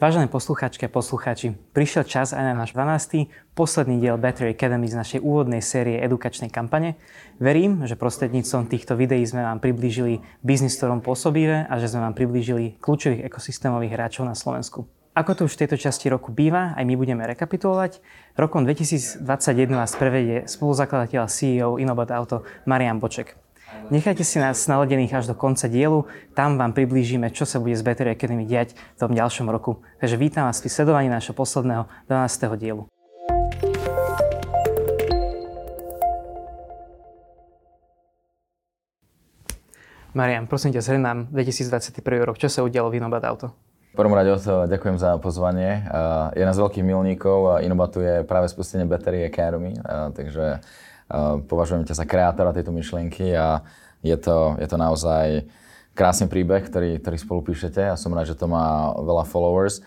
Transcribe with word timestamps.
Vážené 0.00 0.32
poslucháčky 0.32 0.88
a 0.88 0.94
poslucháči, 0.96 1.52
prišiel 1.76 2.08
čas 2.08 2.32
aj 2.32 2.40
na 2.40 2.56
náš 2.56 2.72
12. 2.72 3.28
posledný 3.52 4.00
diel 4.00 4.16
Battery 4.16 4.56
Academy 4.56 4.88
z 4.88 4.96
našej 4.96 5.20
úvodnej 5.20 5.60
série 5.60 6.00
edukačnej 6.00 6.48
kampane. 6.48 6.96
Verím, 7.36 7.84
že 7.84 8.00
prostredníctvom 8.00 8.72
týchto 8.72 8.96
videí 8.96 9.20
sme 9.28 9.44
vám 9.44 9.60
priblížili 9.60 10.24
biznis, 10.40 10.80
ktorom 10.80 11.04
pôsobíme 11.04 11.68
a 11.68 11.74
že 11.76 11.92
sme 11.92 12.08
vám 12.08 12.16
priblížili 12.16 12.80
kľúčových 12.80 13.28
ekosystémových 13.28 13.92
hráčov 13.92 14.24
na 14.24 14.32
Slovensku. 14.32 14.88
Ako 15.12 15.36
to 15.36 15.44
už 15.44 15.60
v 15.60 15.68
tejto 15.68 15.76
časti 15.76 16.08
roku 16.08 16.32
býva, 16.32 16.72
aj 16.80 16.84
my 16.88 16.96
budeme 16.96 17.20
rekapitulovať. 17.28 18.00
Rokom 18.40 18.64
2021 18.64 19.20
vás 19.68 19.92
prevedie 20.00 20.48
spoluzakladateľ 20.48 21.28
CEO 21.28 21.76
Inobot 21.76 22.08
Auto 22.08 22.48
Marian 22.64 22.96
Boček. 22.96 23.49
Nechajte 23.70 24.26
si 24.26 24.42
nás 24.42 24.66
naladených 24.66 25.14
až 25.14 25.30
do 25.30 25.38
konca 25.38 25.70
dielu, 25.70 26.02
tam 26.34 26.58
vám 26.58 26.74
priblížime, 26.74 27.30
čo 27.30 27.46
sa 27.46 27.62
bude 27.62 27.78
z 27.78 27.86
Battery 27.86 28.18
Academy 28.18 28.42
diať 28.42 28.74
v 28.74 28.98
tom 28.98 29.14
ďalšom 29.14 29.46
roku. 29.46 29.78
Takže 30.02 30.18
vítam 30.18 30.50
vás 30.50 30.58
pri 30.58 30.74
sledovaní 30.74 31.06
nášho 31.06 31.30
posledného 31.38 31.86
12. 32.10 32.50
dielu. 32.58 32.82
Marian, 40.10 40.50
prosím 40.50 40.74
ťa, 40.74 40.82
zhrň 40.82 41.02
nám 41.06 41.18
2021 41.30 42.26
rok. 42.26 42.42
Čo 42.42 42.50
sa 42.50 42.66
udialo 42.66 42.90
v 42.90 42.98
Inobat 42.98 43.22
Auto? 43.22 43.54
V 43.90 43.98
prvom 43.98 44.14
rade 44.14 44.34
ďakujem 44.66 44.98
za 44.98 45.18
pozvanie. 45.22 45.86
Je 46.34 46.42
z 46.42 46.58
veľkých 46.62 46.82
milníkov. 46.82 47.62
Inobatu 47.62 48.02
je 48.02 48.26
práve 48.26 48.50
spustenie 48.50 48.86
Battery 48.86 49.26
Academy, 49.26 49.78
takže 50.14 50.62
Považujem 51.50 51.82
ťa 51.82 51.98
za 51.98 52.06
kreatora 52.06 52.54
tejto 52.54 52.70
myšlienky 52.70 53.34
a 53.34 53.66
je 54.00 54.14
to, 54.14 54.54
je 54.56 54.66
to 54.70 54.76
naozaj 54.78 55.44
krásny 55.92 56.30
príbeh, 56.30 56.70
ktorý, 56.70 57.02
ktorý 57.02 57.16
spolu 57.18 57.40
píšete 57.50 57.92
a 57.92 57.98
som 57.98 58.14
rád, 58.14 58.30
že 58.30 58.38
to 58.38 58.46
má 58.46 58.94
veľa 58.94 59.26
followers. 59.26 59.82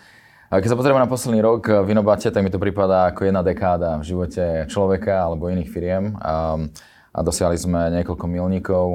Keď 0.53 0.69
sa 0.69 0.77
pozrieme 0.77 1.01
na 1.01 1.09
posledný 1.09 1.41
rok 1.41 1.65
v 1.65 1.97
Inobate, 1.97 2.29
tak 2.29 2.45
mi 2.45 2.53
to 2.53 2.61
prípada 2.61 3.09
ako 3.09 3.25
jedna 3.25 3.41
dekáda 3.41 3.97
v 3.97 4.05
živote 4.05 4.69
človeka 4.69 5.25
alebo 5.25 5.49
iných 5.49 5.71
firiem. 5.73 6.13
A 6.21 7.19
dosiahli 7.25 7.58
sme 7.58 7.89
niekoľko 7.89 8.25
milníkov, 8.30 8.85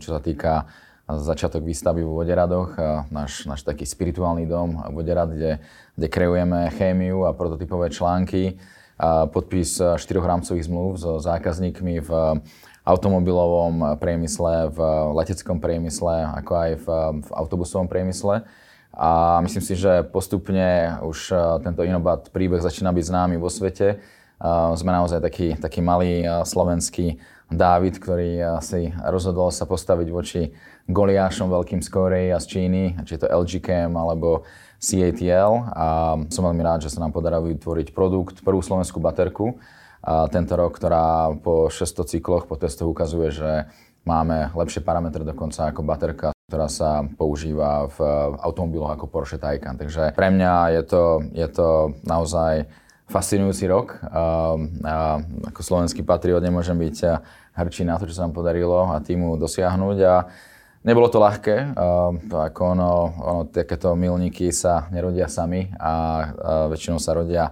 čo 0.00 0.08
sa 0.16 0.20
týka 0.24 0.64
začiatok 1.04 1.62
výstavy 1.62 2.00
vo 2.00 2.18
Voderadoch, 2.24 2.80
náš, 3.12 3.44
náš 3.44 3.60
taký 3.60 3.84
spirituálny 3.84 4.48
dom 4.48 4.80
Voderad, 4.90 5.36
kde, 5.36 5.60
kde 5.94 6.06
kreujeme 6.08 6.72
chémiu 6.72 7.28
a 7.28 7.36
prototypové 7.36 7.92
články 7.92 8.56
podpis 9.30 9.76
e, 9.80 9.96
štyroch 10.00 10.24
rámcových 10.24 10.66
zmluv 10.66 10.96
so 10.96 11.20
zákazníkmi 11.20 12.00
v 12.00 12.10
automobilovom 12.86 13.98
priemysle, 13.98 14.70
v 14.70 14.78
leteckom 15.18 15.58
priemysle, 15.58 16.22
ako 16.38 16.52
aj 16.54 16.70
v, 16.80 16.86
v 17.20 17.28
autobusovom 17.34 17.90
priemysle. 17.90 18.46
A 18.96 19.42
myslím 19.44 19.60
si, 19.60 19.76
že 19.76 20.08
postupne 20.08 20.96
už 21.04 21.28
e, 21.28 21.36
tento 21.60 21.84
Inobat 21.84 22.32
príbeh 22.32 22.64
začína 22.64 22.96
byť 22.96 23.04
známy 23.04 23.36
vo 23.36 23.52
svete. 23.52 24.00
Sme 24.76 24.90
naozaj 24.92 25.24
taký, 25.24 25.56
taký 25.56 25.80
malý 25.80 26.20
e, 26.20 26.44
slovenský 26.44 27.16
Dávid, 27.46 28.02
ktorý 28.02 28.42
si 28.58 28.90
rozhodol 29.06 29.54
sa 29.54 29.70
postaviť 29.70 30.08
voči 30.10 30.50
Goliášom 30.90 31.46
veľkým 31.46 31.78
z 31.78 31.88
Korei 31.88 32.26
a 32.34 32.42
z 32.42 32.58
Číny, 32.58 32.98
či 33.06 33.16
je 33.16 33.22
to 33.22 33.30
LG 33.30 33.62
Chem 33.62 33.94
alebo 33.94 34.42
CATL 34.82 35.52
a 35.72 35.86
som 36.26 36.42
veľmi 36.42 36.62
rád, 36.66 36.84
že 36.84 36.92
sa 36.92 37.00
nám 37.06 37.14
podarilo 37.14 37.46
vytvoriť 37.46 37.94
produkt, 37.94 38.42
prvú 38.42 38.60
slovenskú 38.60 38.98
baterku 38.98 39.62
a 40.02 40.26
tento 40.26 40.58
rok, 40.58 40.74
ktorá 40.74 41.38
po 41.38 41.70
600 41.70 42.18
cykloch 42.18 42.44
po 42.50 42.58
testoch 42.58 42.90
ukazuje, 42.90 43.30
že 43.30 43.50
máme 44.06 44.54
lepšie 44.54 44.82
parametre 44.82 45.26
dokonca 45.26 45.70
ako 45.70 45.82
baterka, 45.82 46.28
ktorá 46.46 46.70
sa 46.70 47.02
používa 47.02 47.90
v 47.90 47.98
automobiloch 48.38 48.94
ako 48.94 49.10
Porsche 49.10 49.38
Taycan. 49.38 49.74
Takže 49.74 50.14
pre 50.14 50.30
mňa 50.30 50.78
je 50.78 50.82
to, 50.86 51.02
je 51.34 51.48
to 51.50 51.68
naozaj 52.06 52.70
fascinujúci 53.06 53.64
rok. 53.70 53.98
A, 54.02 54.54
a 54.82 54.96
ako 55.50 55.60
slovenský 55.62 56.02
patriot 56.02 56.42
nemôžem 56.42 56.76
byť 56.76 56.96
hrdší 57.56 57.86
na 57.86 57.96
to, 57.96 58.10
čo 58.10 58.18
sa 58.18 58.26
nám 58.26 58.34
podarilo 58.34 58.90
a 58.90 59.00
týmu 59.00 59.38
dosiahnuť. 59.38 59.98
A 60.04 60.14
Nebolo 60.86 61.10
to 61.10 61.18
ľahké, 61.18 61.74
uh, 61.74 62.14
to 62.30 62.36
ako 62.38 62.78
ono, 62.78 62.92
ono, 63.18 63.42
takéto 63.50 63.98
milníky 63.98 64.54
sa 64.54 64.86
nerodia 64.94 65.26
sami 65.26 65.66
a 65.82 65.92
uh, 66.22 66.26
väčšinou 66.70 67.02
sa 67.02 67.10
rodia 67.10 67.50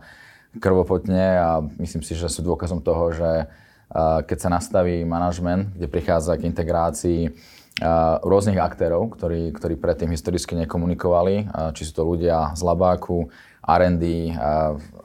krvopotne 0.62 1.42
a 1.42 1.58
myslím 1.82 2.06
si, 2.06 2.14
že 2.14 2.30
sú 2.30 2.46
dôkazom 2.46 2.78
toho, 2.78 3.10
že 3.10 3.50
uh, 3.50 4.22
keď 4.22 4.38
sa 4.38 4.54
nastaví 4.54 5.02
manažment, 5.02 5.74
kde 5.74 5.90
prichádza 5.90 6.38
k 6.38 6.46
integrácii 6.46 7.20
rôznych 8.22 8.58
aktérov, 8.60 9.18
ktorí, 9.18 9.50
ktorí 9.50 9.74
predtým 9.74 10.14
historicky 10.14 10.54
nekomunikovali, 10.54 11.50
či 11.74 11.82
sú 11.82 11.92
to 11.98 12.02
ľudia 12.06 12.54
z 12.54 12.62
Labáku, 12.62 13.26
R&D, 13.66 14.30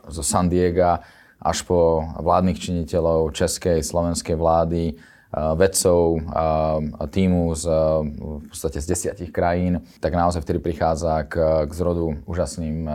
zo 0.05 0.21
San 0.21 0.51
Diego, 0.51 1.01
až 1.39 1.57
po 1.65 2.03
vládnych 2.19 2.59
činiteľov 2.59 3.31
českej, 3.33 3.81
slovenskej 3.81 4.35
vlády, 4.37 4.99
vedcov 5.33 6.25
týmu 7.13 7.53
z, 7.53 7.65
v 8.41 8.45
podstate 8.49 8.81
z 8.81 8.85
desiatich 8.89 9.29
krajín, 9.29 9.85
tak 10.01 10.17
naozaj 10.17 10.41
vtedy 10.41 10.57
prichádza 10.57 11.25
k, 11.29 11.65
k 11.69 11.71
zrodu 11.73 12.17
úžasným 12.25 12.89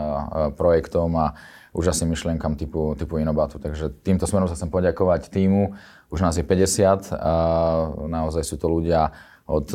projektom 0.59 1.15
a 1.15 1.35
úžasným 1.71 2.11
myšlienkam 2.11 2.59
typu, 2.59 2.95
typu 2.99 3.19
Inobatu. 3.23 3.59
Takže 3.59 3.91
týmto 4.03 4.27
smerom 4.27 4.51
sa 4.51 4.55
chcem 4.55 4.67
poďakovať 4.67 5.31
týmu. 5.31 5.75
Už 6.11 6.23
nás 6.23 6.35
je 6.35 6.43
50 6.43 7.15
a 7.15 7.33
naozaj 8.07 8.43
sú 8.43 8.59
to 8.59 8.67
ľudia 8.67 9.15
od 9.45 9.69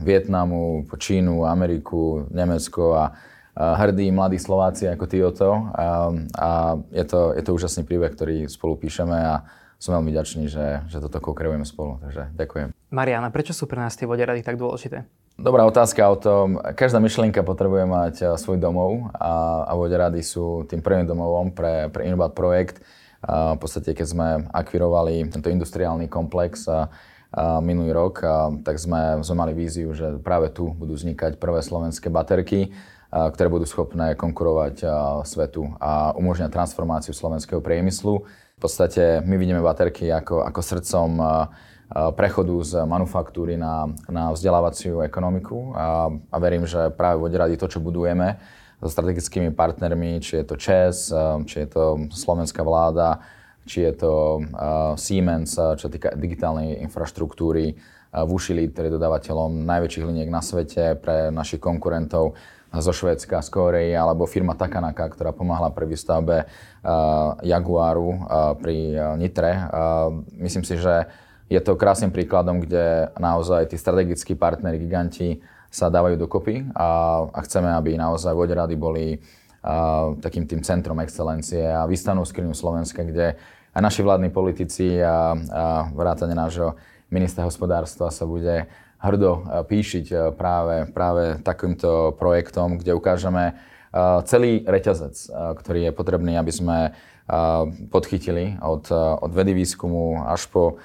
Vietnamu, 0.00 0.88
po 0.88 0.96
Čínu, 0.96 1.44
Ameriku, 1.44 2.24
Nemecko 2.32 2.96
a 2.96 3.12
hrdí 3.54 4.08
mladí 4.08 4.40
Slováci 4.40 4.88
ako 4.88 5.04
ty 5.04 5.20
o 5.20 5.28
to. 5.28 5.68
A, 5.76 6.08
a 6.40 6.48
je, 6.88 7.04
to, 7.04 7.36
je 7.36 7.42
to 7.44 7.52
úžasný 7.52 7.84
príbeh, 7.84 8.16
ktorý 8.16 8.48
spolu 8.48 8.80
píšeme 8.80 9.12
a 9.12 9.44
som 9.80 9.96
veľmi 9.96 10.12
ďačný, 10.12 10.44
že, 10.48 10.84
že 10.92 11.00
toto 11.00 11.20
kokreujeme 11.24 11.64
spolu. 11.64 11.96
Takže 12.04 12.36
ďakujem. 12.36 12.68
Mariana, 12.92 13.32
prečo 13.32 13.56
sú 13.56 13.64
pre 13.64 13.80
nás 13.80 13.96
tie 13.96 14.04
voderady 14.04 14.44
tak 14.44 14.60
dôležité? 14.60 15.08
Dobrá 15.40 15.64
otázka 15.64 16.04
o 16.04 16.20
tom. 16.20 16.60
Každá 16.60 17.00
myšlienka 17.00 17.40
potrebuje 17.40 17.84
mať 17.88 18.14
eh, 18.20 18.26
svoj 18.36 18.60
domov 18.60 19.08
a, 19.16 19.64
a 19.64 19.72
voderady 19.72 20.20
sú 20.20 20.68
tým 20.68 20.84
prvým 20.84 21.08
domovom 21.08 21.56
pre, 21.56 21.88
pre 21.88 22.04
Innobat 22.04 22.36
projekt. 22.36 22.84
A 23.24 23.56
v 23.56 23.60
podstate, 23.60 23.92
keď 23.92 24.06
sme 24.08 24.28
akvirovali 24.52 25.28
tento 25.28 25.52
industriálny 25.52 26.08
komplex 26.08 26.64
a 26.68 26.88
minulý 27.62 27.94
rok, 27.94 28.26
tak 28.66 28.76
sme, 28.82 29.22
sme 29.22 29.36
mali 29.38 29.52
víziu, 29.54 29.94
že 29.94 30.18
práve 30.18 30.50
tu 30.50 30.74
budú 30.74 30.98
vznikať 30.98 31.38
prvé 31.38 31.62
slovenské 31.62 32.10
baterky, 32.10 32.74
ktoré 33.10 33.46
budú 33.50 33.66
schopné 33.66 34.18
konkurovať 34.18 34.82
svetu 35.26 35.70
a 35.78 36.10
umožňať 36.14 36.50
transformáciu 36.50 37.14
slovenského 37.14 37.62
priemyslu. 37.62 38.26
V 38.26 38.60
podstate 38.60 39.22
my 39.22 39.34
vidíme 39.38 39.62
baterky 39.62 40.10
ako, 40.10 40.42
ako 40.42 40.60
srdcom 40.62 41.10
prechodu 42.14 42.54
z 42.62 42.72
manufaktúry 42.86 43.58
na, 43.58 43.90
na 44.06 44.30
vzdelávaciu 44.30 45.02
ekonomiku 45.02 45.74
a, 45.74 46.06
a 46.10 46.36
verím, 46.38 46.62
že 46.62 46.90
práve 46.94 47.18
radi 47.34 47.58
to, 47.58 47.66
čo 47.66 47.82
budujeme 47.82 48.38
so 48.78 48.88
strategickými 48.88 49.50
partnermi, 49.52 50.22
či 50.22 50.40
je 50.40 50.44
to 50.46 50.54
ČES, 50.56 51.12
či 51.50 51.56
je 51.66 51.68
to 51.68 52.08
slovenská 52.14 52.62
vláda, 52.62 53.20
či 53.70 53.86
je 53.86 53.94
to 53.94 54.42
Siemens, 54.98 55.54
čo 55.54 55.86
týka 55.86 56.18
digitálnej 56.18 56.82
infraštruktúry, 56.82 57.78
Vushili, 58.10 58.66
ktorý 58.66 58.90
je 58.90 58.96
dodávateľom 58.98 59.62
najväčších 59.70 60.02
liniek 60.02 60.26
na 60.34 60.42
svete 60.42 60.98
pre 60.98 61.30
našich 61.30 61.62
konkurentov, 61.62 62.34
zo 62.70 62.94
Švédska, 62.94 63.42
z 63.42 63.50
Korei, 63.50 63.90
alebo 63.94 64.30
firma 64.30 64.54
Takanaka, 64.54 65.10
ktorá 65.10 65.30
pomáhala 65.34 65.74
pri 65.74 65.90
výstavbe 65.90 66.46
Jaguaru 67.42 68.26
pri 68.62 68.94
Nitre. 69.18 69.66
Myslím 70.38 70.62
si, 70.62 70.78
že 70.78 71.10
je 71.50 71.58
to 71.58 71.74
krásnym 71.74 72.14
príkladom, 72.14 72.62
kde 72.62 73.10
naozaj 73.18 73.70
tí 73.70 73.76
strategickí 73.78 74.38
partneri, 74.38 74.78
giganti 74.78 75.42
sa 75.66 75.90
dávajú 75.90 76.14
dokopy 76.18 76.70
a, 76.74 77.22
a 77.30 77.40
chceme, 77.42 77.70
aby 77.74 77.98
naozaj 77.98 78.34
voderady 78.34 78.74
boli 78.74 79.18
uh, 79.18 80.14
takým 80.18 80.46
tým 80.46 80.62
centrom 80.62 80.98
excelencie 81.02 81.62
a 81.62 81.86
výstavnou 81.86 82.26
skriňou 82.26 82.54
Slovenska, 82.54 83.06
kde 83.06 83.38
aj 83.74 83.82
naši 83.82 84.02
vládni 84.02 84.30
politici 84.34 84.98
a, 84.98 85.34
a 85.34 85.64
vrátane 85.94 86.34
nášho 86.34 86.74
ministra 87.10 87.46
hospodárstva 87.46 88.10
sa 88.10 88.24
bude 88.26 88.70
hrdo 89.00 89.30
e, 89.32 89.40
píšiť 89.66 90.06
e, 90.12 90.16
práve, 90.36 90.86
práve 90.92 91.40
takýmto 91.40 92.14
projektom, 92.20 92.78
kde 92.78 92.94
ukážeme 92.94 93.44
e, 93.50 93.52
celý 94.28 94.62
reťazec, 94.62 95.14
ktorý 95.30 95.90
je 95.90 95.92
potrebný, 95.92 96.38
aby 96.38 96.52
sme 96.54 96.78
podchytili 97.94 98.58
od, 98.58 98.90
od 99.22 99.30
vedy 99.30 99.54
výskumu 99.54 100.18
až 100.26 100.50
po 100.50 100.82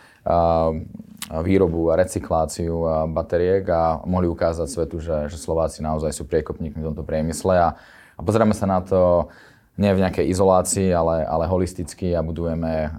výrobu 1.41 1.89
a 1.89 1.97
recykláciu 1.97 2.85
batériek 3.09 3.65
a 3.73 4.05
mohli 4.05 4.29
ukázať 4.29 4.69
svetu, 4.69 5.01
že, 5.01 5.25
že 5.25 5.41
Slováci 5.41 5.81
naozaj 5.81 6.13
sú 6.13 6.29
priekopníkmi 6.29 6.85
v 6.85 6.87
tomto 6.93 7.01
priemysle. 7.01 7.57
A, 7.57 7.73
a 8.13 8.21
pozrieme 8.21 8.53
sa 8.53 8.69
na 8.69 8.77
to 8.85 9.33
nie 9.75 9.91
v 9.91 10.01
nejakej 10.07 10.31
izolácii, 10.31 10.89
ale, 10.95 11.27
ale 11.27 11.51
holisticky 11.51 12.15
a 12.15 12.23
budujeme 12.23 12.91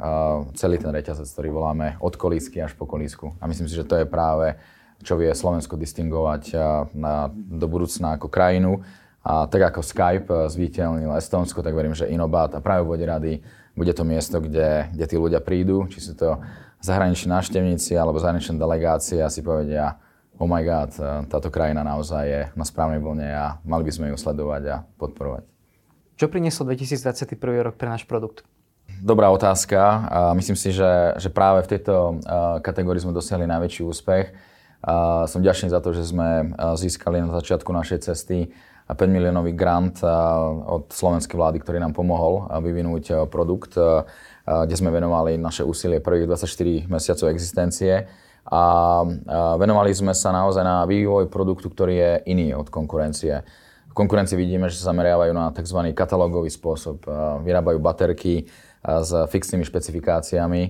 celý 0.53 0.77
ten 0.77 0.93
reťazec, 0.93 1.25
ktorý 1.25 1.49
voláme 1.49 1.97
od 2.05 2.15
kolísky 2.21 2.61
až 2.61 2.77
po 2.77 2.85
kolísku. 2.85 3.33
A 3.41 3.49
myslím 3.49 3.65
si, 3.65 3.77
že 3.77 3.89
to 3.89 3.97
je 3.97 4.05
práve 4.05 4.61
čo 5.05 5.21
vie 5.21 5.29
Slovensko 5.29 5.77
distingovať 5.77 6.57
na, 6.97 7.29
do 7.33 7.67
budúcna 7.69 8.17
ako 8.17 8.33
krajinu 8.33 8.81
A 9.21 9.45
tak 9.45 9.69
ako 9.69 9.85
Skype 9.85 10.49
zviditeľnil 10.49 11.13
Estonsko, 11.19 11.61
tak 11.61 11.77
verím, 11.77 11.93
že 11.93 12.09
Inobat 12.09 12.57
a 12.57 12.65
práve 12.65 12.87
bude 12.87 13.05
rady 13.05 13.45
bude 13.77 13.93
to 13.93 14.09
miesto, 14.09 14.41
kde, 14.41 14.89
kde 14.89 15.05
tí 15.05 15.17
ľudia 15.21 15.45
prídu, 15.45 15.85
či 15.93 16.01
sú 16.01 16.17
to 16.17 16.41
zahraniční 16.81 17.37
návštevníci 17.37 17.93
alebo 17.93 18.17
zahraničné 18.17 18.57
delegácie 18.57 19.21
a 19.21 19.29
si 19.29 19.45
povedia, 19.45 20.01
oh 20.41 20.49
my 20.49 20.65
god, 20.65 20.97
táto 21.29 21.53
krajina 21.53 21.85
naozaj 21.85 22.25
je 22.25 22.41
na 22.57 22.65
správnej 22.65 23.05
vlne 23.05 23.29
a 23.37 23.61
mali 23.69 23.85
by 23.85 23.93
sme 23.93 24.07
ju 24.09 24.17
sledovať 24.17 24.63
a 24.73 24.77
podporovať. 24.97 25.56
Čo 26.17 26.33
priniesol 26.33 26.73
2021 26.73 27.37
rok 27.61 27.77
pre 27.77 27.93
náš 27.93 28.09
produkt? 28.09 28.41
Dobrá 29.05 29.29
otázka. 29.29 30.09
Myslím 30.33 30.57
si, 30.57 30.73
že, 30.73 31.13
že 31.21 31.29
práve 31.29 31.61
v 31.69 31.77
tejto 31.77 32.25
kategórii 32.65 33.05
sme 33.05 33.13
dosiahli 33.13 33.45
najväčší 33.45 33.85
úspech. 33.85 34.33
Som 35.29 35.45
ďačný 35.45 35.69
za 35.69 35.85
to, 35.85 35.93
že 35.93 36.09
sme 36.09 36.57
získali 36.57 37.21
na 37.21 37.29
začiatku 37.37 37.69
našej 37.69 38.09
cesty 38.09 38.49
5 38.89 38.97
miliónový 38.97 39.53
grant 39.53 40.01
od 40.65 40.89
slovenskej 40.89 41.37
vlády, 41.37 41.61
ktorý 41.61 41.85
nám 41.85 41.93
pomohol 41.93 42.49
vyvinúť 42.65 43.29
produkt, 43.29 43.77
kde 44.49 44.73
sme 44.79 44.89
venovali 44.89 45.37
naše 45.37 45.69
úsilie 45.69 46.01
prvých 46.01 46.33
24 46.33 46.89
mesiacov 46.89 47.29
existencie. 47.29 48.09
A 48.49 48.63
venovali 49.61 49.93
sme 49.93 50.17
sa 50.17 50.33
naozaj 50.33 50.65
na 50.65 50.89
vývoj 50.89 51.29
produktu, 51.29 51.69
ktorý 51.69 51.95
je 52.01 52.13
iný 52.33 52.57
od 52.57 52.73
konkurencie 52.73 53.45
konkurencii 53.97 54.37
vidíme, 54.37 54.69
že 54.69 54.77
sa 54.77 54.93
zameriavajú 54.93 55.33
na 55.33 55.49
tzv. 55.57 55.97
katalógový 55.97 56.53
spôsob. 56.53 57.09
Vyrábajú 57.41 57.81
baterky 57.81 58.45
s 58.85 59.11
fixnými 59.33 59.65
špecifikáciami, 59.65 60.63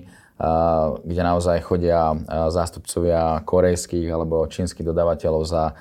kde 1.03 1.21
naozaj 1.21 1.59
chodia 1.67 2.15
zástupcovia 2.47 3.43
korejských 3.43 4.07
alebo 4.07 4.47
čínskych 4.47 4.87
dodávateľov 4.87 5.43
za 5.43 5.75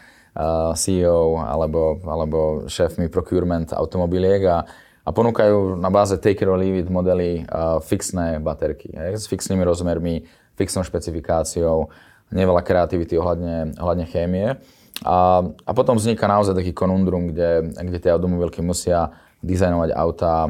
CEO 0.77 1.41
alebo, 1.41 2.03
alebo 2.05 2.39
šéfmi 2.69 3.09
procurement 3.09 3.73
automobiliek 3.73 4.43
a, 4.45 4.59
a 5.07 5.09
ponúkajú 5.15 5.81
na 5.81 5.89
báze 5.89 6.21
take 6.21 6.45
it 6.45 6.51
or 6.51 6.61
leave 6.61 6.77
it 6.77 6.93
modely 6.93 7.47
fixné 7.87 8.43
baterky 8.43 8.93
s 8.93 9.31
fixnými 9.31 9.65
rozmermi, 9.65 10.29
fixnou 10.59 10.85
špecifikáciou, 10.85 11.89
neveľa 12.35 12.63
kreativity 12.67 13.17
ohľadne, 13.17 13.81
ohľadne 13.81 14.07
chémie. 14.11 14.61
A, 15.05 15.45
a 15.45 15.71
potom 15.77 16.01
vzniká 16.01 16.25
naozaj 16.25 16.57
taký 16.57 16.73
konundrum, 16.73 17.35
kde, 17.35 17.75
kde 17.77 17.99
tie 18.01 18.15
automobilky 18.15 18.65
musia 18.65 19.13
dizajnovať 19.45 19.91
auta 19.93 20.49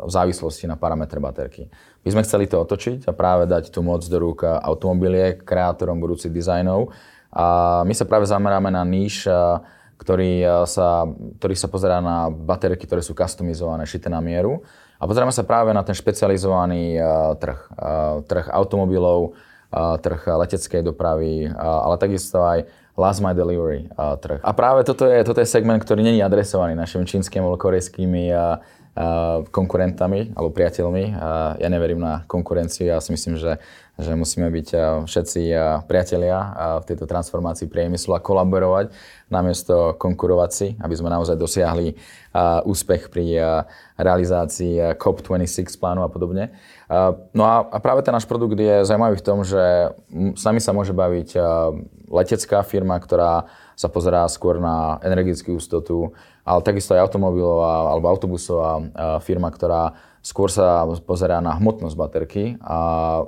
v 0.00 0.10
závislosti 0.10 0.64
na 0.64 0.74
parametre 0.80 1.20
baterky. 1.20 1.68
My 2.02 2.08
sme 2.16 2.24
chceli 2.24 2.48
to 2.48 2.62
otočiť 2.62 3.06
a 3.06 3.12
práve 3.12 3.44
dať 3.44 3.68
tú 3.70 3.84
moc 3.84 4.02
do 4.02 4.16
rúk 4.16 4.42
automobiliek, 4.42 5.44
kreátorom 5.44 6.00
budúcich 6.00 6.32
dizajnov. 6.32 6.90
A 7.30 7.82
my 7.84 7.92
sa 7.92 8.08
práve 8.08 8.24
zameráme 8.24 8.72
na 8.72 8.82
níž, 8.88 9.28
ktorý 10.00 10.42
sa, 10.64 11.04
ktorý 11.38 11.54
sa 11.54 11.68
pozerá 11.68 12.00
na 12.00 12.32
baterky, 12.32 12.88
ktoré 12.88 13.04
sú 13.04 13.12
customizované, 13.12 13.84
šité 13.84 14.08
na 14.08 14.24
mieru. 14.24 14.64
A 14.96 15.04
pozeráme 15.04 15.34
sa 15.34 15.44
práve 15.44 15.76
na 15.76 15.84
ten 15.84 15.92
špecializovaný 15.92 16.96
trh. 17.36 17.60
Trh 18.24 18.46
automobilov, 18.48 19.36
trh 19.74 20.22
leteckej 20.26 20.82
dopravy, 20.82 21.50
ale 21.58 21.94
takisto 21.98 22.42
aj 22.42 22.66
last 22.96 23.20
mile 23.20 23.36
delivery 23.36 23.90
trh. 23.96 24.40
A 24.40 24.50
práve 24.56 24.86
toto 24.86 25.04
je, 25.04 25.20
toto 25.20 25.42
je 25.42 25.48
segment, 25.48 25.82
ktorý 25.82 26.00
není 26.00 26.24
adresovaný 26.24 26.72
našimi 26.78 27.04
čínskymi 27.04 27.44
alebo 27.44 27.60
korejskými 27.60 28.32
konkurentami 29.52 30.32
alebo 30.32 30.56
priateľmi. 30.56 31.04
Ja 31.60 31.68
neverím 31.68 32.00
na 32.00 32.24
konkurenciu, 32.24 32.88
ja 32.88 32.96
si 33.04 33.12
myslím, 33.12 33.36
že, 33.36 33.60
že 34.00 34.16
musíme 34.16 34.48
byť 34.48 34.68
všetci 35.04 35.40
priatelia 35.84 36.38
v 36.80 36.84
tejto 36.88 37.04
transformácii 37.04 37.68
priemyslu 37.68 38.16
a 38.16 38.24
kolaborovať 38.24 38.96
namiesto 39.28 39.98
konkurovať 40.00 40.50
si, 40.50 40.68
aby 40.80 40.94
sme 40.96 41.12
naozaj 41.12 41.36
dosiahli 41.36 41.92
úspech 42.64 43.12
pri 43.12 43.36
realizácii 43.96 44.76
uh, 44.80 44.92
COP26 44.94 45.80
plánu 45.80 46.04
a 46.04 46.08
podobne. 46.12 46.52
No 47.34 47.42
a, 47.42 47.66
práve 47.82 48.06
ten 48.06 48.14
náš 48.14 48.28
produkt 48.28 48.54
je 48.54 48.86
zaujímavý 48.86 49.18
v 49.18 49.26
tom, 49.26 49.42
že 49.42 49.90
s 50.38 50.42
nami 50.46 50.62
sa 50.62 50.70
môže 50.70 50.94
baviť 50.94 51.34
letecká 52.06 52.62
firma, 52.62 52.94
ktorá 53.02 53.50
sa 53.76 53.92
pozerá 53.92 54.24
skôr 54.32 54.56
na 54.56 54.96
energetickú 55.04 55.60
ústotu, 55.60 56.16
ale 56.48 56.64
takisto 56.64 56.96
aj 56.96 57.04
automobilová 57.04 57.92
alebo 57.92 58.08
autobusová 58.08 58.80
uh, 58.80 58.84
firma, 59.20 59.52
ktorá 59.52 59.92
skôr 60.24 60.50
sa 60.50 60.82
pozerá 61.06 61.38
na 61.38 61.54
hmotnosť 61.54 61.94
baterky 61.94 62.44
a 62.64 62.78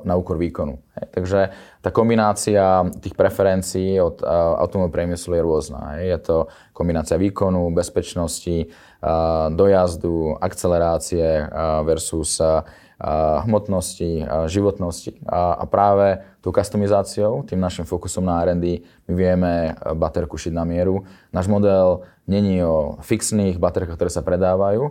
na 0.02 0.18
úkor 0.18 0.40
výkonu. 0.40 0.80
Hej. 0.98 1.06
Takže 1.14 1.40
tá 1.84 1.94
kombinácia 1.94 2.88
tých 2.98 3.14
preferencií 3.14 4.00
od 4.00 4.24
uh, 4.24 4.58
automobilového 4.58 4.96
priemyslu 4.96 5.36
je 5.36 5.42
rôzna. 5.44 5.80
Hej. 6.00 6.04
Je 6.10 6.18
to 6.24 6.36
kombinácia 6.72 7.20
výkonu, 7.20 7.70
bezpečnosti, 7.70 8.66
uh, 8.66 9.52
dojazdu, 9.52 10.40
akcelerácie 10.40 11.44
versus 11.84 12.40
hmotnosti, 13.46 14.26
životnosti. 14.50 15.14
A, 15.22 15.62
práve 15.70 16.18
tou 16.42 16.50
customizáciou, 16.50 17.46
tým 17.46 17.62
našim 17.62 17.86
fokusom 17.86 18.26
na 18.26 18.42
R&D, 18.42 18.82
my 19.06 19.12
vieme 19.14 19.52
baterku 19.94 20.34
šiť 20.34 20.50
na 20.50 20.66
mieru. 20.66 21.06
Náš 21.30 21.46
model 21.46 22.02
není 22.26 22.58
o 22.66 22.98
fixných 23.02 23.62
baterkách, 23.62 23.94
ktoré 23.94 24.10
sa 24.10 24.26
predávajú 24.26 24.90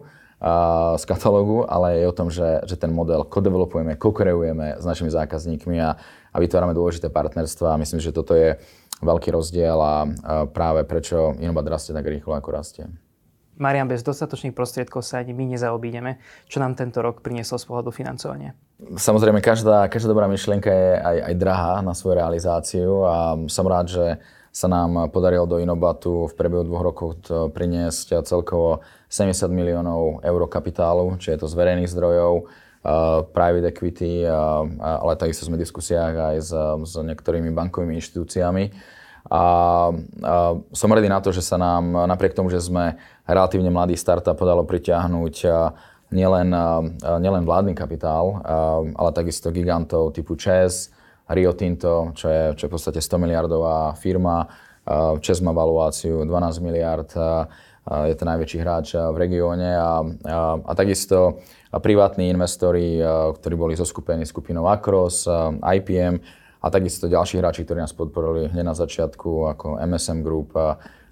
z 0.98 1.04
katalógu, 1.10 1.66
ale 1.66 1.98
je 1.98 2.06
o 2.06 2.14
tom, 2.14 2.30
že, 2.30 2.62
že 2.70 2.78
ten 2.78 2.94
model 2.94 3.26
kodevelopujeme, 3.26 3.98
kokreujeme 3.98 4.78
s 4.78 4.86
našimi 4.86 5.10
zákazníkmi 5.10 5.82
a, 5.82 5.98
a 6.30 6.38
vytvárame 6.38 6.78
dôležité 6.78 7.10
partnerstva. 7.10 7.82
Myslím, 7.82 7.98
že 7.98 8.14
toto 8.14 8.38
je 8.38 8.54
veľký 9.02 9.34
rozdiel 9.34 9.78
a, 9.82 10.06
a 10.06 10.46
práve 10.46 10.86
prečo 10.86 11.34
Inobat 11.42 11.66
rastie 11.66 11.90
tak 11.90 12.06
rýchlo, 12.06 12.38
ako 12.38 12.50
rastie. 12.54 12.86
Marian, 13.58 13.90
bez 13.90 14.06
dostatočných 14.06 14.54
prostriedkov 14.54 15.02
sa 15.02 15.22
ani 15.22 15.34
my 15.34 15.58
nezaobídeme. 15.58 16.22
Čo 16.46 16.62
nám 16.62 16.78
tento 16.78 17.02
rok 17.02 17.26
priniesol 17.26 17.58
z 17.58 17.66
pohľadu 17.66 17.90
financovania? 17.90 18.54
Samozrejme, 18.78 19.42
každá, 19.42 19.90
každá 19.90 20.14
dobrá 20.14 20.30
myšlienka 20.30 20.70
je 20.70 20.90
aj, 21.02 21.18
aj 21.30 21.34
drahá 21.42 21.74
na 21.82 21.98
svoju 21.98 22.22
realizáciu 22.22 23.04
a 23.04 23.34
som 23.50 23.66
rád, 23.66 23.90
že 23.90 24.06
sa 24.58 24.66
nám 24.66 25.14
podarilo 25.14 25.46
do 25.46 25.62
Inobatu 25.62 26.26
v 26.26 26.34
priebehu 26.34 26.66
dvoch 26.66 26.82
rokov 26.82 27.10
priniesť 27.54 28.26
celkovo 28.26 28.82
70 29.06 29.54
miliónov 29.54 30.26
eur 30.26 30.42
kapitálu, 30.50 31.14
či 31.22 31.38
je 31.38 31.46
to 31.46 31.48
z 31.50 31.54
verejných 31.54 31.92
zdrojov, 31.94 32.50
private 33.34 33.70
equity, 33.70 34.26
ale 34.82 35.14
takisto 35.20 35.46
sme 35.46 35.62
v 35.62 35.64
diskusiách 35.66 36.16
aj 36.34 36.36
s, 36.42 36.52
s 36.90 36.94
niektorými 36.98 37.54
bankovými 37.54 38.02
inštitúciami. 38.02 38.64
A, 39.28 39.36
a 39.36 39.44
som 40.72 40.90
hrdý 40.90 41.12
na 41.12 41.20
to, 41.20 41.36
že 41.36 41.44
sa 41.44 41.60
nám 41.60 42.08
napriek 42.08 42.32
tomu, 42.32 42.48
že 42.48 42.64
sme 42.64 42.96
relatívne 43.28 43.70
mladý 43.70 44.00
startup 44.00 44.40
podalo 44.40 44.64
pritiahnuť 44.64 45.36
nielen, 46.12 46.50
nielen 47.04 47.44
vládny 47.44 47.76
kapitál, 47.76 48.40
ale 48.96 49.10
takisto 49.12 49.52
gigantov 49.52 50.16
typu 50.16 50.40
ČES, 50.40 50.96
Rio 51.28 51.52
Tinto, 51.52 52.16
čo 52.16 52.32
je, 52.32 52.44
čo 52.56 52.62
je 52.66 52.70
v 52.72 52.74
podstate 52.74 53.04
100 53.04 53.20
miliardová 53.20 53.92
firma. 54.00 54.48
ČES 55.20 55.44
má 55.44 55.52
valuáciu 55.52 56.24
12 56.24 56.64
miliard, 56.64 57.12
je 57.88 58.16
to 58.16 58.24
najväčší 58.24 58.58
hráč 58.64 58.96
v 58.96 59.18
regióne 59.20 59.76
a, 59.76 60.00
a, 60.00 60.40
a 60.60 60.72
takisto 60.76 61.44
privátni 61.72 62.32
investori, 62.32 63.00
ktorí 63.36 63.56
boli 63.60 63.76
zoskupení 63.76 64.24
skupinou 64.24 64.68
Acros, 64.72 65.28
IPM 65.60 66.24
a 66.64 66.68
takisto 66.72 67.12
ďalší 67.12 67.44
hráči, 67.44 67.68
ktorí 67.68 67.84
nás 67.84 67.92
podporili 67.92 68.48
hneď 68.48 68.66
na 68.66 68.76
začiatku, 68.76 69.52
ako 69.52 69.68
MSM 69.84 70.24
Group, 70.24 70.56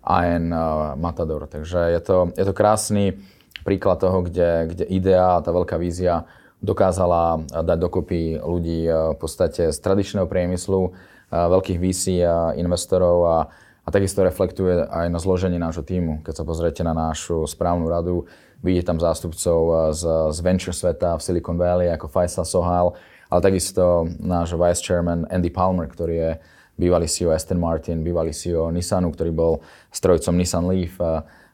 AN 0.05 0.53
Matador. 1.01 1.49
Takže 1.49 1.89
je 1.91 2.01
to, 2.05 2.17
je 2.37 2.45
to 2.45 2.53
krásny 2.53 3.17
príklad 3.65 3.97
toho, 3.97 4.21
kde, 4.21 4.69
kde 4.69 4.85
idea 4.85 5.41
tá 5.41 5.49
veľká 5.49 5.81
vízia 5.81 6.29
dokázala 6.61 7.41
dať 7.49 7.77
dokopy 7.77 8.37
ľudí 8.39 8.85
v 8.89 9.17
podstate 9.17 9.73
z 9.73 9.77
tradičného 9.81 10.29
priemyslu, 10.29 10.93
veľkých 11.33 11.81
VC 11.81 12.21
a 12.21 12.53
investorov 12.53 13.17
a, 13.25 13.37
a 13.85 13.87
takisto 13.89 14.21
reflektuje 14.21 14.85
aj 14.85 15.09
na 15.09 15.17
zloženie 15.17 15.57
nášho 15.57 15.81
týmu. 15.81 16.21
Keď 16.21 16.33
sa 16.41 16.45
pozriete 16.45 16.81
na 16.85 16.93
našu 16.93 17.49
správnu 17.49 17.89
radu, 17.89 18.29
vidíte 18.61 18.93
tam 18.93 19.01
zástupcov 19.01 19.91
z, 19.93 20.03
z 20.31 20.37
venture 20.41 20.73
sveta 20.73 21.17
v 21.17 21.25
Silicon 21.25 21.57
Valley 21.57 21.89
ako 21.89 22.09
Faisal 22.09 22.45
Sohal, 22.45 22.93
ale 23.29 23.41
takisto 23.41 24.05
náš 24.21 24.53
vice 24.53 24.81
chairman 24.85 25.25
Andy 25.29 25.49
Palmer, 25.49 25.89
ktorý 25.89 26.15
je 26.15 26.31
bývalý 26.75 27.07
CEO 27.07 27.31
Aston 27.31 27.59
Martin, 27.59 28.03
bývalý 28.03 28.35
CEO 28.35 28.71
Nissanu, 28.71 29.11
ktorý 29.11 29.31
bol 29.31 29.53
strojcom 29.91 30.35
Nissan 30.35 30.67
Leaf. 30.67 30.99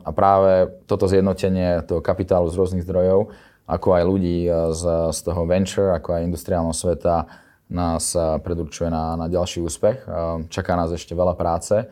A 0.01 0.10
práve 0.10 0.70
toto 0.90 1.06
zjednotenie 1.06 1.86
toho 1.86 2.01
kapitálu 2.01 2.50
z 2.50 2.58
rôznych 2.58 2.86
zdrojov, 2.86 3.30
ako 3.70 3.88
aj 3.94 4.04
ľudí 4.04 4.50
z, 4.50 4.84
z 5.13 5.20
toho 5.22 5.46
venture, 5.46 5.94
ako 5.94 6.18
aj 6.18 6.25
industriálneho 6.25 6.74
sveta, 6.74 7.30
nás 7.72 8.12
predurčuje 8.44 8.92
na, 8.92 9.16
na 9.16 9.32
ďalší 9.32 9.63
úspech. 9.63 10.04
Čaká 10.51 10.75
nás 10.75 10.92
ešte 10.92 11.16
veľa 11.16 11.40
práce. 11.40 11.88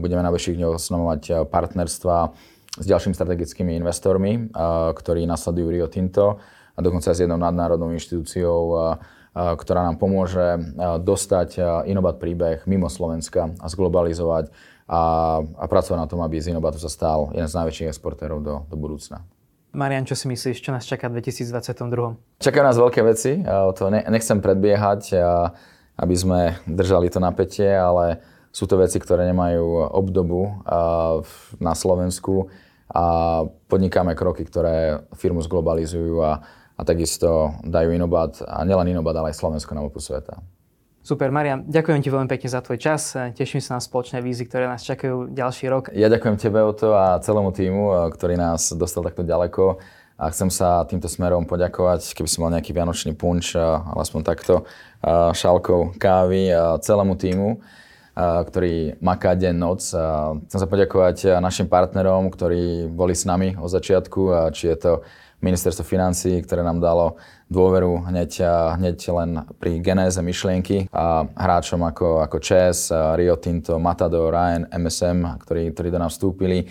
Budeme 0.00 0.24
na 0.24 0.32
väčších 0.32 0.56
dňoch 0.56 0.80
osnovať 0.80 1.22
partnerstva 1.52 2.16
s 2.80 2.84
ďalšími 2.88 3.12
strategickými 3.12 3.76
investormi, 3.76 4.48
ktorí 4.96 5.28
nasledujú 5.28 5.66
Rio 5.68 5.88
Tinto 5.92 6.40
a 6.74 6.78
dokonca 6.80 7.12
s 7.12 7.20
jednou 7.20 7.36
nadnárodnou 7.36 7.92
inštitúciou 7.92 8.96
ktorá 9.34 9.82
nám 9.82 9.98
pomôže 9.98 10.62
dostať 11.02 11.58
Inobat 11.90 12.22
príbeh 12.22 12.62
mimo 12.70 12.86
Slovenska 12.86 13.50
a 13.58 13.66
zglobalizovať 13.66 14.54
a, 14.86 15.02
a 15.42 15.64
pracovať 15.66 15.98
na 15.98 16.06
tom, 16.06 16.22
aby 16.22 16.38
z 16.38 16.54
Inobatu 16.54 16.78
sa 16.78 16.86
stal 16.86 17.34
jeden 17.34 17.50
z 17.50 17.56
najväčších 17.58 17.90
exportérov 17.90 18.38
do, 18.40 18.54
do 18.70 18.76
budúcna. 18.78 19.26
Marian, 19.74 20.06
čo 20.06 20.14
si 20.14 20.30
myslíš, 20.30 20.62
čo 20.62 20.70
nás 20.70 20.86
čaká 20.86 21.10
v 21.10 21.18
2022? 21.18 22.38
Čakajú 22.38 22.62
nás 22.62 22.78
veľké 22.78 23.02
veci, 23.02 23.42
to 23.74 23.90
nechcem 23.90 24.38
predbiehať, 24.38 25.18
aby 25.98 26.14
sme 26.14 26.62
držali 26.70 27.10
to 27.10 27.18
napätie, 27.18 27.74
ale 27.74 28.22
sú 28.54 28.70
to 28.70 28.78
veci, 28.78 29.02
ktoré 29.02 29.26
nemajú 29.26 29.90
obdobu 29.90 30.62
na 31.58 31.74
Slovensku 31.74 32.54
a 32.86 33.42
podnikáme 33.66 34.14
kroky, 34.14 34.46
ktoré 34.46 35.02
firmu 35.18 35.42
zglobalizujú 35.42 36.22
a, 36.22 36.38
a 36.74 36.82
takisto 36.82 37.54
dajú 37.62 37.94
Inobat, 37.94 38.42
a 38.42 38.66
nielen 38.66 38.90
Inobat, 38.90 39.14
ale 39.14 39.30
aj 39.30 39.38
Slovensko 39.38 39.72
na 39.78 39.86
mapu 39.86 40.02
sveta. 40.02 40.42
Super, 41.04 41.28
Marian, 41.28 41.68
ďakujem 41.68 42.00
ti 42.00 42.08
veľmi 42.08 42.32
pekne 42.32 42.48
za 42.48 42.64
tvoj 42.64 42.80
čas. 42.80 43.12
Teším 43.12 43.60
sa 43.60 43.76
na 43.76 43.84
spoločné 43.84 44.24
vízy, 44.24 44.48
ktoré 44.48 44.64
nás 44.64 44.80
čakajú 44.88 45.36
ďalší 45.36 45.68
rok. 45.68 45.92
Ja 45.92 46.08
ďakujem 46.08 46.40
tebe 46.40 46.64
o 46.64 46.72
to 46.72 46.96
a 46.96 47.20
celému 47.20 47.52
týmu, 47.52 47.92
ktorý 48.08 48.40
nás 48.40 48.72
dostal 48.72 49.04
takto 49.04 49.20
ďaleko. 49.20 49.76
A 50.16 50.30
chcem 50.32 50.48
sa 50.48 50.80
týmto 50.88 51.04
smerom 51.10 51.44
poďakovať, 51.44 52.16
keby 52.16 52.28
som 52.30 52.46
mal 52.46 52.56
nejaký 52.56 52.72
vianočný 52.72 53.12
punč, 53.18 53.52
ale 53.58 54.00
aspoň 54.00 54.20
takto, 54.24 54.64
šálkou 55.36 55.98
kávy 56.00 56.54
a 56.56 56.80
celému 56.80 57.18
týmu, 57.20 57.60
ktorý 58.16 58.96
maká 59.02 59.36
deň, 59.36 59.54
noc. 59.58 59.82
Chcem 60.48 60.58
sa 60.62 60.68
poďakovať 60.70 61.36
našim 61.42 61.68
partnerom, 61.68 62.32
ktorí 62.32 62.88
boli 62.88 63.12
s 63.12 63.28
nami 63.28 63.60
od 63.60 63.68
začiatku, 63.68 64.54
či 64.56 64.72
je 64.72 64.76
to 64.80 64.92
ministerstvo 65.44 65.84
financí, 65.84 66.40
ktoré 66.40 66.64
nám 66.64 66.80
dalo 66.80 67.20
dôveru 67.52 68.08
hneď, 68.08 68.40
hneď 68.80 68.98
len 69.12 69.30
pri 69.60 69.84
genéze 69.84 70.16
myšlienky 70.16 70.88
a 70.88 71.28
hráčom 71.28 71.84
ako, 71.84 72.24
ako 72.24 72.36
ČES, 72.40 72.88
Rio 73.20 73.36
Tinto, 73.36 73.76
Matador, 73.76 74.32
Ryan, 74.32 74.64
MSM, 74.72 75.44
ktorí, 75.44 75.76
ktorí 75.76 75.92
do 75.92 76.00
nás 76.00 76.16
vstúpili, 76.16 76.64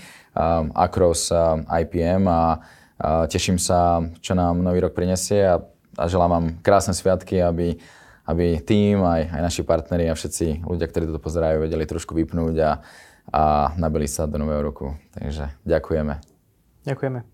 Acros, 0.74 1.30
IPM 1.70 2.26
a, 2.26 2.58
a 2.98 3.30
teším 3.30 3.62
sa, 3.62 4.02
čo 4.18 4.34
nám 4.34 4.66
nový 4.66 4.82
rok 4.82 4.98
prinesie 4.98 5.46
a, 5.46 5.62
a 5.94 6.04
želám 6.10 6.32
vám 6.34 6.46
krásne 6.66 6.98
sviatky, 6.98 7.38
aby, 7.38 7.78
aby 8.26 8.58
tým, 8.66 9.06
aj, 9.06 9.30
aj 9.30 9.42
naši 9.46 9.62
partneri 9.62 10.10
a 10.10 10.18
všetci 10.18 10.66
ľudia, 10.66 10.90
ktorí 10.90 11.06
toto 11.06 11.22
pozerajú, 11.22 11.62
vedeli 11.62 11.86
trošku 11.86 12.18
vypnúť 12.18 12.56
a, 12.66 12.72
a 13.30 13.44
nabili 13.78 14.10
sa 14.10 14.26
do 14.26 14.42
nového 14.42 14.66
roku. 14.66 14.98
Takže 15.14 15.54
ďakujeme. 15.62 16.18
Ďakujeme. 16.84 17.33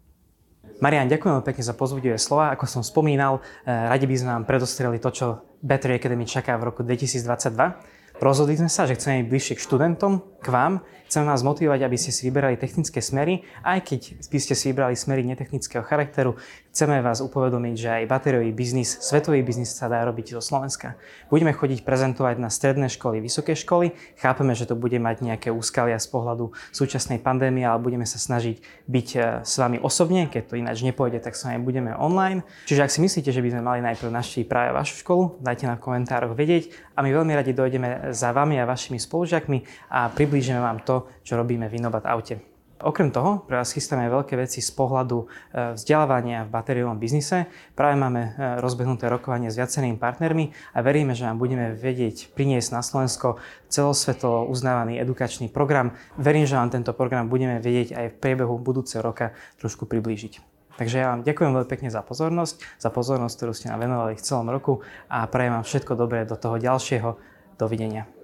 Marian, 0.79 1.11
ďakujem 1.11 1.43
pekne 1.43 1.63
za 1.67 1.75
pozbudivé 1.75 2.15
slova. 2.15 2.55
Ako 2.55 2.63
som 2.63 2.79
spomínal, 2.87 3.43
eh, 3.67 3.91
radi 3.91 4.07
by 4.07 4.15
sme 4.15 4.29
vám 4.39 4.45
predostreli 4.47 4.95
to, 4.95 5.11
čo 5.11 5.25
Battery 5.59 5.99
Academy 5.99 6.23
čaká 6.23 6.55
v 6.55 6.71
roku 6.71 6.87
2022. 6.87 7.75
Rozhodli 8.19 8.55
sme 8.55 8.71
sa, 8.71 8.87
že 8.87 8.95
chceme 8.95 9.23
byť 9.23 9.27
bližšie 9.27 9.53
k 9.59 9.63
študentom, 9.63 10.23
k 10.39 10.47
vám. 10.47 10.81
Chceme 11.09 11.25
vás 11.25 11.41
motivovať, 11.41 11.89
aby 11.89 11.97
ste 11.97 12.13
si 12.13 12.29
vyberali 12.29 12.53
technické 12.53 13.01
smery, 13.01 13.41
aj 13.65 13.81
keď 13.81 14.01
by 14.29 14.39
ste 14.45 14.53
si 14.53 14.69
vybrali 14.69 14.93
smery 14.93 15.25
netechnického 15.25 15.81
charakteru. 15.81 16.37
Chceme 16.69 17.01
vás 17.01 17.17
upovedomiť, 17.17 17.75
že 17.75 17.89
aj 17.89 18.03
batériový 18.05 18.53
biznis, 18.53 18.93
svetový 19.01 19.41
biznis 19.41 19.73
sa 19.73 19.89
dá 19.89 20.05
robiť 20.05 20.37
zo 20.37 20.41
Slovenska. 20.45 21.01
Budeme 21.33 21.49
chodiť 21.49 21.81
prezentovať 21.81 22.37
na 22.37 22.53
stredné 22.53 22.93
školy, 22.93 23.25
vysoké 23.25 23.57
školy. 23.57 23.97
Chápeme, 24.21 24.53
že 24.53 24.69
to 24.69 24.77
bude 24.77 24.93
mať 25.01 25.25
nejaké 25.25 25.49
úskalia 25.49 25.97
z 25.97 26.05
pohľadu 26.13 26.53
súčasnej 26.69 27.17
pandémie, 27.17 27.65
ale 27.65 27.81
budeme 27.81 28.05
sa 28.05 28.21
snažiť 28.21 28.85
byť 28.85 29.07
e, 29.17 29.19
s 29.41 29.53
vami 29.57 29.81
osobne. 29.81 30.29
Keď 30.29 30.43
to 30.45 30.61
ináč 30.61 30.85
nepôjde, 30.85 31.25
tak 31.25 31.33
sa 31.33 31.49
vami 31.49 31.65
budeme 31.65 31.91
online. 31.97 32.45
Čiže 32.69 32.85
ak 32.85 32.93
si 32.93 33.01
myslíte, 33.01 33.33
že 33.33 33.41
by 33.41 33.49
sme 33.57 33.65
mali 33.65 33.79
najprv 33.81 34.13
navštíviť 34.13 34.45
práve 34.45 34.69
vašu 34.77 35.01
školu, 35.01 35.41
dajte 35.41 35.65
na 35.65 35.81
komentároch 35.81 36.37
vedieť 36.37 36.69
a 36.93 37.01
my 37.01 37.09
veľmi 37.09 37.33
radi 37.33 37.55
dojdeme 37.55 38.13
za 38.13 38.29
vami 38.29 38.61
a 38.61 38.69
vašimi 38.69 39.01
spolužiakmi 39.01 39.89
a 39.89 40.13
priblížime 40.29 40.61
vám 40.61 40.85
to, 40.85 41.09
čo 41.25 41.41
robíme 41.41 41.65
v 41.65 41.81
Innovat 41.81 42.05
Aute. 42.05 42.37
Okrem 42.85 43.09
toho, 43.09 43.43
pre 43.49 43.57
vás 43.57 43.73
chystáme 43.73 44.05
veľké 44.07 44.37
veci 44.37 44.61
z 44.61 44.71
pohľadu 44.71 45.17
e, 45.19 45.25
vzdelávania 45.73 46.45
v 46.45 46.53
batériovom 46.53 47.01
biznise. 47.01 47.49
Práve 47.73 47.97
máme 47.97 48.21
e, 48.37 48.61
rozbehnuté 48.61 49.09
rokovanie 49.09 49.49
s 49.49 49.57
viacerými 49.57 49.97
partnermi 49.97 50.53
a 50.77 50.85
veríme, 50.85 51.17
že 51.17 51.25
vám 51.25 51.41
budeme 51.41 51.73
vedieť 51.73 52.31
priniesť 52.37 52.69
na 52.77 52.85
Slovensko 52.85 53.41
celosvetovo 53.73 54.47
uznávaný 54.47 55.01
edukačný 55.01 55.49
program. 55.49 55.97
Verím, 56.15 56.45
že 56.45 56.55
vám 56.55 56.71
tento 56.71 56.93
program 56.93 57.25
budeme 57.25 57.57
vedieť 57.57 57.97
aj 57.97 58.05
v 58.13 58.19
priebehu 58.21 58.61
budúceho 58.61 59.01
roka 59.01 59.33
trošku 59.59 59.89
priblížiť. 59.89 60.39
Takže 60.77 60.95
ja 61.03 61.11
vám 61.11 61.25
ďakujem 61.25 61.51
veľmi 61.57 61.67
pekne 61.67 61.89
za 61.91 62.05
pozornosť, 62.05 62.63
za 62.79 62.87
pozornosť, 62.93 63.33
ktorú 63.33 63.51
ste 63.51 63.73
nám 63.73 63.81
venovali 63.83 64.13
v 64.15 64.23
celom 64.23 64.47
roku 64.47 64.85
a 65.11 65.25
prajem 65.27 65.57
vám 65.57 65.65
všetko 65.65 65.99
dobré 65.99 66.23
do 66.23 66.37
toho 66.37 66.55
ďalšieho. 66.55 67.17
Dovidenia. 67.59 68.18